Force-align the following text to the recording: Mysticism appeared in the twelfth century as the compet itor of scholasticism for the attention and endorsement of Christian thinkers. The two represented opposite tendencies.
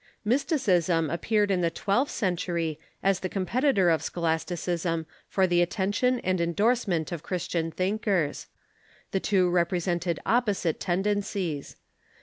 Mysticism 0.25 1.11
appeared 1.11 1.51
in 1.51 1.61
the 1.61 1.69
twelfth 1.69 2.09
century 2.11 2.79
as 3.03 3.19
the 3.19 3.29
compet 3.29 3.61
itor 3.61 3.93
of 3.93 4.01
scholasticism 4.01 5.05
for 5.29 5.45
the 5.45 5.61
attention 5.61 6.17
and 6.21 6.41
endorsement 6.41 7.11
of 7.11 7.21
Christian 7.21 7.69
thinkers. 7.69 8.47
The 9.11 9.19
two 9.19 9.47
represented 9.47 10.19
opposite 10.25 10.79
tendencies. 10.79 11.75